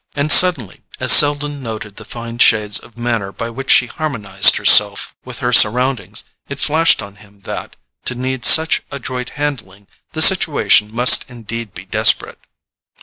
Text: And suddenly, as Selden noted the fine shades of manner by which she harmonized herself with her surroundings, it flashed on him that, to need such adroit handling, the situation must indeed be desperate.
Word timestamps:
And 0.15 0.31
suddenly, 0.31 0.81
as 0.99 1.11
Selden 1.13 1.61
noted 1.61 1.97
the 1.97 2.05
fine 2.05 2.39
shades 2.39 2.79
of 2.79 2.97
manner 2.97 3.31
by 3.31 3.51
which 3.51 3.69
she 3.69 3.85
harmonized 3.85 4.55
herself 4.57 5.13
with 5.23 5.37
her 5.45 5.53
surroundings, 5.53 6.23
it 6.49 6.57
flashed 6.59 7.03
on 7.03 7.17
him 7.17 7.41
that, 7.41 7.75
to 8.05 8.15
need 8.15 8.43
such 8.43 8.81
adroit 8.89 9.29
handling, 9.37 9.85
the 10.13 10.23
situation 10.23 10.89
must 10.91 11.29
indeed 11.29 11.75
be 11.75 11.85
desperate. 11.85 12.39